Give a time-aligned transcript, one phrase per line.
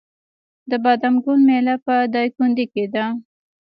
[0.69, 3.05] د بادام ګل میله په دایکنډي کې ده.